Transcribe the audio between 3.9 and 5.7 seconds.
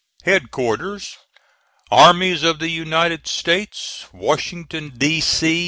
WASHINGTON, D. C.